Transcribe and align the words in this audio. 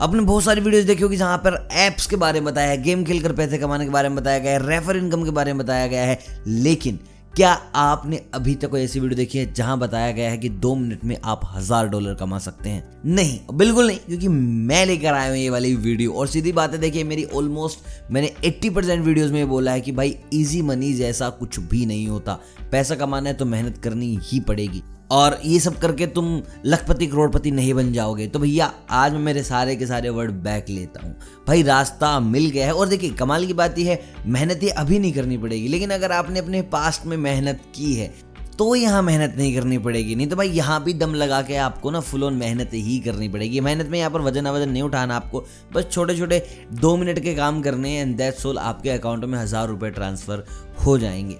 आपने 0.00 0.20
बहुत 0.20 0.44
सारी 0.44 0.60
वीडियोस 0.60 0.84
देखी 0.84 1.02
होगी 1.02 1.16
जहाँ 1.16 1.36
पर 1.38 1.54
एप्स 1.72 2.06
के 2.06 2.16
बारे 2.16 2.40
में 2.40 2.44
बताया 2.44 2.70
है 2.70 2.82
गेम 2.82 3.04
खेलकर 3.04 3.32
पैसे 3.32 3.58
कमाने 3.58 3.84
के 3.84 3.90
बारे 3.90 4.08
में 4.08 4.16
बताया 4.16 4.38
गया 4.38 4.52
है 4.52 4.66
रेफर 4.66 4.96
इनकम 4.96 5.22
के 5.24 5.30
बारे 5.30 5.52
में 5.52 5.58
बताया 5.58 5.86
गया 5.86 6.02
है। 6.02 6.18
लेकिन 6.46 6.98
क्या 7.34 7.50
आपने 7.74 8.20
अभी 8.34 8.54
तक 8.54 8.70
कोई 8.70 8.82
ऐसी 8.82 9.00
वीडियो 9.00 9.16
देखी 9.16 9.38
है 9.38 9.52
जहाँ 9.52 9.78
बताया 9.78 10.10
गया 10.12 10.30
है 10.30 10.38
कि 10.38 10.48
दो 10.48 10.74
मिनट 10.74 11.04
में 11.04 11.16
आप 11.24 11.40
हज़ार 11.46 11.88
डॉलर 11.88 12.14
कमा 12.14 12.38
सकते 12.38 12.68
हैं? 12.68 12.82
नहीं, 13.06 13.38
बिल्कुल 13.52 13.86
नहीं, 13.86 13.98
क्योंकि 13.98 14.28
मैं 14.28 14.84
लेकर 14.86 15.14
आया 15.14 15.28
हूँ 15.28 15.38
ये 15.38 15.50
वाली 15.50 15.74
वीडियो 15.76 16.12
और 16.12 16.26
सीधी 16.26 16.52
बात 16.52 16.72
है, 16.72 16.78
देखिए, 16.78 17.04
मेरी 17.04 17.24
ऑलमोस्ट 17.26 18.10
मैंने 18.10 18.32
80 18.44 18.70
परसेंट 18.70 19.04
वीडियोज़ 19.04 19.32
में 19.32 19.48
बोला 19.48 19.72
है 19.72 19.80
कि 19.80 19.92
भाई 19.92 20.16
इजी 20.32 20.60
मनी 20.62 20.92
जैसा 20.94 21.28
कुछ 21.30 21.58
भी 21.60 21.84
नहीं 21.86 22.06
होता। 22.08 22.38
पैसा 22.72 22.94
कमाना 22.94 23.28
है 23.28 23.34
तो 23.34 23.44
मेहनत 23.44 23.78
करनी 23.78 24.18
ही 24.22 24.40
पड़ेगी। 24.40 24.82
और 25.10 25.38
ये 25.44 25.58
सब 25.60 25.78
करके 25.78 26.06
तुम 26.08 26.40
लखपति, 26.66 27.06
करोड़पति 27.06 27.50
नहीं 27.50 27.74
बन 27.74 27.92
जाओगे। 27.92 28.26
तो 28.26 28.38
भैया, 28.38 28.72
आज 28.90 29.12
मैं 29.12 29.20
मेरे 29.20 29.42
सारे 29.42 29.76
के 29.76 29.86
सारे 29.86 30.08
वर्ड 30.10 30.32
बैक 30.44 30.68
लेता 30.68 31.00
हूँ। 31.02 31.14
भाई, 31.46 31.62
रास्ता 31.62 32.18
मिल 32.20 32.50
गया 32.50 32.66
है 32.66 32.74
और 32.74 32.88
देखिए, 32.88 33.10
कमाल 33.12 33.46
की 33.46 33.52
बात 33.54 33.78
यह 33.78 33.90
है, 33.90 34.00
मेहनत 34.26 34.62
ये 34.62 34.70
अभी 34.70 34.98
नहीं 34.98 35.12
करनी 35.12 35.38
पड़ेगी। 35.38 35.68
लेकिन 35.68 35.90
अगर 35.90 36.12
आपने 36.12 36.40
अपने 36.40 36.62
पास्ट 36.68 37.06
में 37.06 37.16
मेहनत 37.16 37.60
की 37.76 37.94
है 37.94 38.14
तो 38.58 38.74
यहाँ 38.74 39.00
मेहनत 39.02 39.34
नहीं 39.36 39.54
करनी 39.54 39.78
पड़ेगी। 39.78 40.14
नहीं 40.14 40.26
तो 40.26 40.36
भाई, 40.36 40.48
यहाँ 40.48 40.82
भी 40.84 40.92
दम 40.94 41.14
लगा 41.14 41.40
के 41.42 41.56
आपको 41.56 41.90
ना 41.90 42.00
फुल 42.00 42.22
ऑन 42.24 42.34
मेहनत 42.34 42.70
ही 42.74 42.98
करनी 42.98 43.28
पड़ेगी। 43.28 43.60
मेहनत 43.60 43.86
में 43.86 43.98
यहाँ 43.98 44.10
पर 44.10 44.20
वज़न 44.20 44.46
वज़न 44.48 44.68
नहीं 44.68 44.82
उठाना 44.82 45.16
आपको। 45.16 45.44
बस 45.74 45.88
छोटे 45.90 46.16
छोटे 46.18 46.42
दो 46.72 46.96
मिनट 46.96 47.18
के 47.18 47.34
काम 47.34 47.60
करने 47.62 47.90
हैं 47.90 48.02
एंड 48.02 48.16
दैट 48.16 48.34
सोल 48.34 48.58
आपके 48.58 48.90
अकाउंट 48.90 49.24
में 49.24 49.38
हज़ार 49.38 49.68
रुपये 49.68 49.90
ट्रांसफ़र 49.90 50.44
हो 50.86 50.96
जाएँगे। 50.98 51.38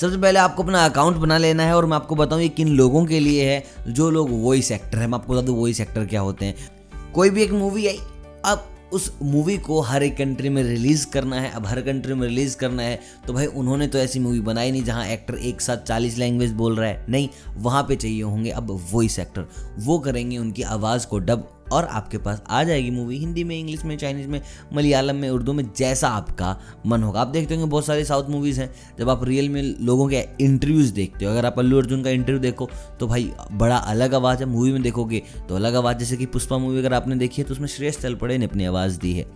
सबसे 0.00 0.16
पहले 0.16 0.38
आपको 0.38 0.62
अपना 0.62 0.84
अकाउंट 0.84 1.16
बना 1.16 1.36
लेना 1.38 1.62
है 1.62 1.76
और 1.76 1.86
मैं 1.86 1.96
आपको 1.96 2.14
बताऊँ 2.14 2.42
ये 2.42 2.48
किन 2.48 2.68
लोगों 2.68 3.04
के 3.06 3.20
लिए 3.20 3.44
है, 3.44 3.64
जो 3.88 4.10
लोग 4.10 4.30
वॉइस 4.42 4.70
एक्टर 4.72 4.98
है। 4.98 5.06
मैं 5.06 5.18
आपको 5.18 5.32
बता 5.32 5.42
दूँ 5.42 5.56
वॉइस 5.56 5.80
एक्टर 5.80 6.04
क्या 6.04 6.20
होते 6.20 6.46
हैं। 6.46 7.12
कोई 7.14 7.30
भी 7.30 7.42
एक 7.42 7.52
मूवी 7.52 7.86
आई 7.86 7.98
अब 8.44 8.68
उस 8.92 9.10
मूवी 9.22 9.56
को 9.58 9.80
हर 9.80 10.02
एक 10.02 10.16
कंट्री 10.16 10.48
में 10.48 10.62
रिलीज़ 10.62 11.06
करना 11.06 11.40
है। 11.40 11.50
अब 11.50 11.66
हर 11.66 11.80
कंट्री 11.80 12.14
में 12.14 12.26
रिलीज़ 12.28 12.56
करना 12.56 12.82
है 12.82 13.00
तो 13.26 13.32
भाई 13.32 13.46
उन्होंने 13.46 13.86
तो 13.86 13.98
ऐसी 13.98 14.18
मूवी 14.18 14.40
बनाई 14.40 14.70
नहीं 14.72 14.84
जहाँ 14.84 15.06
एक्टर 15.06 15.34
एक 15.34 15.60
साथ 15.60 15.76
चालीस 15.78 16.18
लैंग्वेज 16.18 16.52
बोल 16.52 16.76
रहा 16.76 16.88
है। 16.88 17.04
नहीं, 17.08 17.28
वहाँ 17.56 17.82
पे 17.82 17.96
चाहिए 17.96 18.22
होंगे 18.22 18.50
अब 18.50 18.70
वॉइस 18.92 19.18
एक्टर 19.18 19.48
वो 19.78 19.98
करेंगे 19.98 20.38
उनकी 20.38 20.62
आवाज़ 20.62 21.06
को 21.06 21.18
डब 21.18 21.48
और 21.72 21.84
आपके 21.84 22.18
पास 22.18 22.42
आ 22.48 22.62
जाएगी 22.64 22.90
मूवी 22.90 23.18
हिंदी 23.18 23.44
में 23.44 23.58
इंग्लिश 23.58 23.84
में 23.84 23.96
चाइनीज़ 23.98 24.28
में, 24.28 24.40
मलयालम 24.72 25.16
में, 25.16 25.28
उर्दू 25.30 25.52
में, 25.52 25.64
जैसा 25.76 26.08
आपका 26.08 26.56
मन 26.86 27.02
होगा। 27.02 27.20
आप 27.20 27.28
देखते 27.28 27.54
होंगे 27.54 27.70
बहुत 27.70 27.86
सारी 27.86 28.04
साउथ 28.04 28.28
मूवीज़ 28.30 28.60
हैं, 28.60 28.70
जब 28.98 29.10
आप 29.10 29.24
रियल 29.24 29.48
में 29.48 29.62
लोगों 29.80 30.08
के 30.08 30.24
इंटरव्यूज़ 30.40 30.92
देखते 30.92 31.24
हो। 31.24 31.30
अगर 31.30 31.46
आप 31.46 31.58
अल्लू 31.58 31.78
अर्जुन 31.78 32.02
का 32.02 32.10
इंटरव्यू 32.10 32.40
देखो 32.40 32.68
तो 33.00 33.06
भाई 33.06 33.30
बड़ा 33.52 33.76
अलग 33.76 34.14
आवाज़ 34.14 34.38
है 34.38 34.46
मूवी 34.46 34.72
में 34.72 34.82
देखोगे 34.82 35.22
तो 35.48 35.56
अलग 35.56 35.74
आवाज़, 35.74 35.98
जैसे 35.98 36.16
कि 36.16 36.26
पुष्पा 36.26 36.58
मूवी 36.58 36.78
अगर 36.78 36.94
आपने 36.94 37.16
देखी 37.16 37.42
है 37.42 37.48
तो 37.48 37.54
उसमें 37.54 37.68
श्रेष्ठ 37.68 38.00
चलपड़े 38.00 38.38
ने 38.38 38.44
अपनी 38.44 38.64
आवाज़ 38.64 38.98
दी 39.00 39.12
है। 39.12 39.26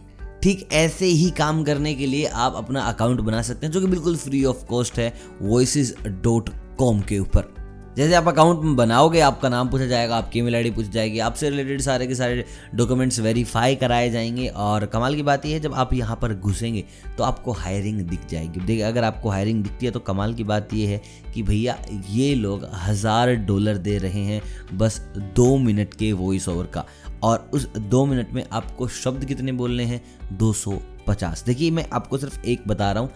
ठीक 0.43 0.69
ऐसे 0.73 1.07
ही 1.07 1.31
काम 1.31 1.63
करने 1.65 1.95
के 1.95 2.07
लिए 2.07 2.27
आप 2.27 2.55
अपना 2.57 2.81
अकाउंट 2.83 3.21
बना 3.21 3.43
सकते 3.43 3.67
हैं, 3.67 3.73
जो 3.73 3.81
कि 3.81 3.87
बिल्कुल 3.87 4.17
फ्री 4.17 4.45
ऑफ़ 4.45 4.65
कॉस्ट 4.67 4.99
है 4.99 5.13
वॉइस 5.43 5.95
डॉट 6.03 6.51
कॉम 6.79 7.01
के 7.01 7.19
ऊपर। 7.19 7.62
जैसे 7.97 8.15
आप 8.15 8.29
अकाउंट 8.29 8.77
बनाओगे, 8.77 9.21
आपका 9.21 9.49
नाम 9.49 9.69
पूछा 9.69 9.87
जाएगा, 9.87 10.17
आपकी 10.17 10.39
ईमेल 10.39 10.55
आईडी 10.55 10.71
पूछी 10.71 10.89
जाएगी, 10.89 11.19
आपसे 11.19 11.51
रिलेटेड 11.51 11.81
सारे 11.81 12.07
के 12.07 12.15
सारे 12.15 12.45
डॉक्यूमेंट्स 12.75 13.19
वेरीफाई 13.21 13.75
कराए 13.75 14.09
जाएँगे 14.11 14.47
और 14.47 14.87
कमाल 14.87 15.15
की 15.15 15.23
बात 15.23 15.47
यह 15.47 15.55
है, 15.55 15.61
जब 15.61 15.75
आप 15.75 15.93
यहाँ 15.93 16.17
पर 16.23 16.35
घुसेंगे 16.35 16.85
तो 17.19 17.25
आपको 17.25 17.53
हायरिंग 17.53 18.01
दिख 18.01 18.27
जाएगी। 18.29 18.61
देखिए, 18.61 18.83
अगर 18.83 19.05
आपको 19.05 19.29
हायरिंग 19.29 19.63
दिखती 19.63 19.87
है 19.87 19.93
तो 19.93 20.01
कमाल 20.01 20.35
की 20.35 20.45
बात 20.45 20.75
यह 20.75 20.89
है 20.89 21.01
कि 21.35 21.43
भैया, 21.43 21.77
ये 22.11 22.35
लोग 22.35 22.67
हज़ार 22.85 23.35
डॉलर 23.37 23.77
दे 23.79 23.99
रहे 23.99 24.23
हैं 24.23 24.43
बस 24.75 25.01
दो 25.37 25.57
मिनट 25.59 25.95
के 25.95 26.13
वॉइस 26.15 26.49
ओवर 26.49 26.67
का 26.67 26.85
और 27.23 27.51
उस 27.55 27.67
दो 27.77 28.05
मिनट 28.07 28.33
में 28.33 28.45
आपको 28.53 28.89
शब्द 28.89 29.25
कितने 29.25 29.53
बोलने 29.53 29.85
हैं? 29.85 30.03
दो 30.33 30.53
सौ 30.53 30.79
पचास। 31.07 31.43
देखिए, 31.45 31.71
मैं 31.71 31.85
आपको 31.93 32.19
सिर्फ़ 32.19 32.39
एक 32.43 32.67
बता 32.69 32.91
रहा 32.93 33.03
हूँ, 33.03 33.11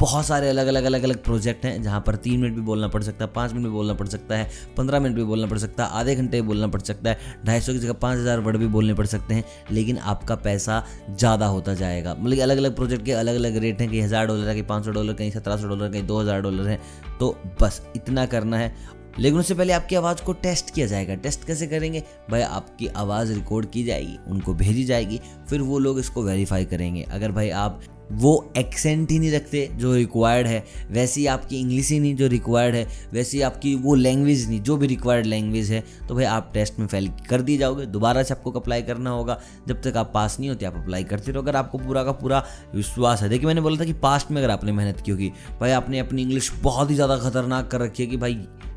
बहुत 0.00 0.26
सारे 0.26 0.48
अलग 0.48 0.66
अलग 0.66 0.84
अलग 0.84 1.02
अलग 1.02 1.22
प्रोजेक्ट 1.24 1.64
हैं, 1.64 1.82
जहाँ 1.82 2.00
पर 2.00 2.16
तीन 2.16 2.40
मिनट 2.40 2.54
भी 2.54 2.62
बोलना 2.62 2.88
पड़ 2.88 3.02
सकता 3.02 3.24
है, 3.24 3.30
पाँच 3.32 3.52
मिनट 3.52 3.64
भी 3.64 3.72
बोलना 3.72 3.94
पड़ 3.94 4.06
सकता 4.08 4.36
है, 4.36 4.48
पंद्रह 4.76 5.00
मिनट 5.00 5.16
भी 5.16 5.24
बोलना 5.24 5.46
पड़ 5.46 5.58
सकता 5.58 5.84
है, 5.84 5.90
आधे 5.90 6.14
घंटे 6.14 6.40
भी 6.40 6.46
बोलना 6.46 6.66
पड़ 6.66 6.80
सकता 6.82 7.10
है, 7.10 7.18
ढाई 7.46 7.60
सौ 7.60 7.72
की 7.72 7.78
जगह 7.78 7.92
पाँच 7.94 8.18
हज़ार 8.18 8.40
वर्ड 8.40 8.56
भी 8.56 8.66
बोलने 8.68 8.94
पड़ 8.94 9.06
सकते 9.06 9.34
हैं, 9.34 9.44
लेकिन 9.70 9.98
आपका 9.98 10.34
पैसा 10.36 10.82
ज़्यादा 11.10 11.46
होता 11.46 11.74
जाएगा। 11.74 12.14
मतलब 12.14 12.40
अलग 12.40 12.56
अलग 12.56 12.76
प्रोजेक्ट 12.76 13.04
के 13.04 13.12
अलग 13.14 13.34
अलग 13.34 13.56
रेट 13.58 13.80
हैं 13.80 13.90
कहीं 13.90 14.02
हज़ार 14.02 14.26
डॉलर 14.26 14.48
है 14.48 14.54
कहीं 14.54 14.62
पाँच 14.64 14.84
सौ 14.84 14.90
डॉलर 14.92 15.14
कहीं 15.14 15.30
सत्रह 15.30 15.56
सौ 15.56 15.68
डॉलर 15.68 15.90
कहीं 15.90 16.06
दो 16.06 16.20
हज़ार 16.20 16.40
डॉलर 16.42 16.68
है 16.68 16.80
तो 17.20 17.36
बस 17.60 17.82
इतना 17.96 18.26
करना 18.26 18.58
है। 18.58 19.02
लेकिन 19.18 19.38
उससे 19.38 19.54
पहले 19.54 19.72
आपकी 19.72 19.96
आवाज़ 19.96 20.22
को 20.22 20.32
टेस्ट 20.34 20.74
किया 20.74 20.86
जाएगा। 20.86 21.14
टेस्ट 21.16 21.46
कैसे 21.46 21.66
करेंगे? 21.66 22.02
भाई, 22.30 22.42
आपकी 22.42 22.86
आवाज़ 22.88 23.32
रिकॉर्ड 23.32 23.70
की 23.70 23.84
जाएगी, 23.84 24.18
उनको 24.28 24.54
भेजी 24.54 24.84
जाएगी, 24.84 25.20
फिर 25.48 25.60
वो 25.62 25.78
लोग 25.78 25.98
इसको 25.98 26.22
वेरीफाई 26.22 26.64
करेंगे। 26.64 27.02
अगर 27.02 27.32
भाई 27.32 27.50
आप 27.50 27.80
वो 28.12 28.52
एक्सेंट 28.58 29.10
ही 29.10 29.18
नहीं 29.18 29.30
रखते 29.32 29.68
जो 29.74 29.94
रिक्वायर्ड 29.94 30.46
है, 30.46 30.64
वैसी 30.90 31.24
आपकी 31.26 31.58
इंग्लिश 31.58 31.90
ही 31.90 31.98
नहीं 32.00 32.14
जो 32.16 32.26
रिक्वायर्ड 32.26 32.74
है, 32.74 32.86
वैसी 33.12 33.40
आपकी 33.42 33.74
वो 33.76 33.94
लैंग्वेज 33.94 34.46
नहीं, 34.48 34.60
जो 34.60 34.76
भी 34.76 34.86
रिक्वायर्ड 34.86 35.26
लैंग्वेज 35.26 35.70
है 35.70 35.82
तो 36.08 36.14
भाई 36.14 36.24
आप 36.24 36.50
टेस्ट 36.54 36.78
में 36.78 36.86
फेल 36.86 37.08
कर 37.28 37.42
दी 37.42 37.56
जाओगे। 37.58 37.86
दोबारा 37.86 38.22
से 38.22 38.34
आपको 38.34 38.50
अप्लाई 38.50 38.82
करना 38.82 39.10
होगा। 39.10 39.38
जब 39.68 39.80
तक 39.82 39.96
आप 39.96 40.10
पास 40.14 40.36
नहीं 40.40 40.50
होते, 40.50 40.66
आप 40.66 40.76
अप्लाई 40.76 41.04
करते 41.04 41.32
रहो। 41.32 41.42
अगर 41.42 41.56
आपको 41.56 41.78
पूरा 41.78 42.04
का 42.04 42.12
पूरा 42.12 42.44
विश्वास 42.74 43.22
है, 43.22 43.28
देखिए 43.28 43.46
मैंने 43.46 43.60
बोला 43.60 43.80
था 43.80 43.84
कि 43.84 43.92
पास्ट 43.94 44.30
में 44.30 44.42
अगर 44.42 44.50
आपने 44.50 44.72
मेहनत 44.72 45.00
की 45.00 45.10
होगी, 45.10 45.32
भाई 45.60 45.70
आपने 45.70 45.98
अपनी 45.98 46.22
इंग्लिश 46.22 46.52
बहुत 46.62 46.90
ही 46.90 46.94
ज़्यादा 46.94 47.16
खतरनाक 47.18 47.70
कर 47.70 47.80
रखी 47.80 48.02
है 48.02 48.08
कि 48.10 48.16
भाई 48.16 48.34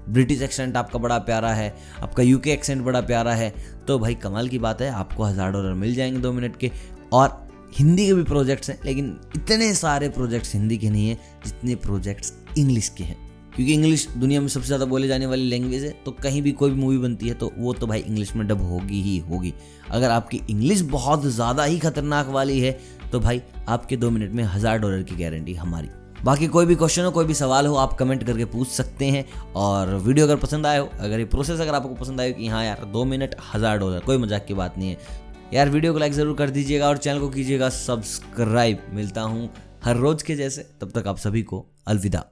ब्रिटिश 0.09 0.41
एक्सेंट 0.41 0.77
आपका 0.77 0.99
बड़ा 0.99 1.17
प्यारा 1.19 1.53
है, 1.53 1.73
आपका 2.01 2.23
यूके 2.23 2.51
एक्सेंट 2.51 2.83
बड़ा 2.83 3.01
प्यारा 3.03 3.33
है 3.33 3.53
तो 3.87 3.99
भाई 3.99 4.15
कमाल 4.17 4.47
की 4.47 4.59
बात 4.59 4.81
है, 4.81 4.89
आपको 4.91 5.23
हज़ार 5.23 5.51
डॉलर 5.51 5.73
मिल 5.75 5.93
जाएँगे 5.95 6.19
दो 6.19 6.31
मिनट 6.33 6.57
के। 6.57 6.71
और 7.13 7.45
हिंदी 7.73 8.05
के 8.05 8.13
भी 8.13 8.23
प्रोजेक्ट्स 8.23 8.69
हैं, 8.69 8.79
लेकिन 8.85 9.19
इतने 9.35 9.73
सारे 9.75 10.09
प्रोजेक्ट्स 10.09 10.53
हिंदी 10.53 10.77
के 10.77 10.89
नहीं 10.89 11.07
हैं, 11.09 11.17
जितने 11.45 11.75
प्रोजेक्ट्स 11.77 12.33
इंग्लिश 12.57 12.89
के 12.89 13.03
हैं। 13.03 13.25
क्योंकि 13.55 13.73
इंग्लिश 13.73 14.07
दुनिया 14.09 14.41
में 14.41 14.47
सबसे 14.47 14.67
ज़्यादा 14.67 14.85
बोले 14.85 15.07
जाने 15.07 15.25
वाली 15.25 15.43
लैंग्वेज 15.43 15.83
है 15.83 15.89
तो 16.05 16.11
कहीं 16.13 16.41
भी 16.41 16.51
कोई 16.51 16.71
भी 16.71 16.79
मूवी 16.81 16.97
बनती 16.97 17.27
है 17.27 17.33
तो 17.33 17.51
वो 17.57 17.73
तो 17.73 17.87
भाई 17.87 17.99
इंग्लिश 17.99 18.35
में 18.35 18.45
डब 18.47 18.61
होगी 18.61 19.01
ही 19.01 19.17
होगी। 19.19 19.53
अगर 19.91 20.09
आपकी 20.09 20.41
इंग्लिश 20.49 20.81
बहुत 20.91 21.25
ज़्यादा 21.25 21.63
ही 21.63 21.79
खतरनाक 21.79 22.27
वाली 22.27 22.59
है 22.59 22.77
तो 23.11 23.19
भाई 23.19 23.41
आपके 23.67 23.97
दो 23.97 24.09
मिनट 24.09 24.31
में 24.31 24.43
हज़ार 24.43 24.77
डॉलर 24.77 25.03
की 25.03 25.15
गारंटी 25.15 25.53
हमारी। 25.53 25.89
बाकी 26.25 26.47
कोई 26.47 26.65
भी 26.65 26.75
क्वेश्चन 26.75 27.03
हो, 27.03 27.11
कोई 27.11 27.25
भी 27.25 27.33
सवाल 27.33 27.67
हो, 27.67 27.75
आप 27.75 27.93
कमेंट 27.93 28.23
करके 28.23 28.45
पूछ 28.45 28.67
सकते 28.67 29.05
हैं। 29.05 29.25
और 29.55 29.93
वीडियो 29.95 30.25
अगर 30.25 30.35
पसंद 30.37 30.65
आए 30.65 30.79
हो, 30.79 30.89
अगर 30.99 31.19
ये 31.19 31.25
प्रोसेस 31.25 31.59
अगर 31.59 31.75
आपको 31.75 31.95
पसंद 31.95 32.21
आए 32.21 32.31
कि 32.31 32.47
हाँ 32.47 32.63
यार, 32.65 32.85
दो 32.85 33.03
मिनट 33.05 33.35
हज़ार 33.53 33.77
डॉलर 33.77 33.99
कोई 33.99 34.17
मज़ाक 34.17 34.45
की 34.45 34.53
बात 34.53 34.77
नहीं 34.77 34.89
है। 34.89 35.25
यार 35.53 35.69
वीडियो 35.69 35.93
को 35.93 35.99
लाइक 35.99 36.13
ज़रूर 36.13 36.35
कर 36.37 36.49
दीजिएगा 36.49 36.87
और 36.87 36.97
चैनल 36.97 37.19
को 37.19 37.29
कीजिएगा 37.29 37.69
सब्सक्राइब 37.69 38.87
मिलता 38.93 39.21
हूँ 39.21 39.49
हर 39.83 39.97
रोज़ 39.97 40.23
के 40.23 40.35
जैसे, 40.35 40.69
तब 40.81 40.91
तक 40.91 41.07
आप 41.07 41.17
सभी 41.17 41.43
को 41.43 41.65
अलविदा। 41.87 42.25